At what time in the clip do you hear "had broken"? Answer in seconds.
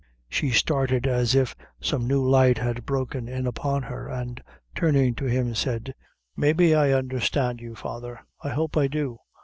2.57-3.27